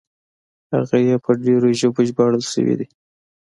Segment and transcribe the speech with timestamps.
[0.73, 2.87] هغه یې په ډېرو ژبو ژباړل شوي دي.